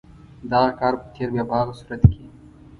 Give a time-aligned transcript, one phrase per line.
[0.51, 2.23] دغه کار په تېره بیا په هغه صورت کې.